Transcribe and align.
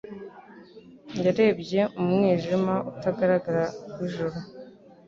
yarebye 1.25 1.79
mu 1.99 2.05
mwijima 2.15 2.75
utagaragara 2.91 3.63
w'ijuru. 3.95 4.37